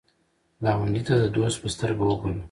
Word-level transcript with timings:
ګاونډي 0.63 1.01
ته 1.07 1.13
د 1.23 1.25
دوست 1.35 1.57
په 1.61 1.67
سترګه 1.75 2.03
وګوره 2.05 2.37